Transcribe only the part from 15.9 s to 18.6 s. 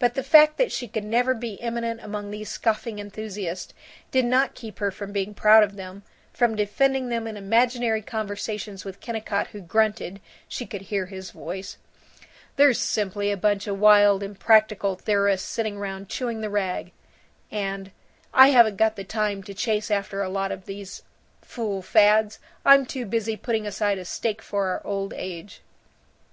chewing the rag," and "I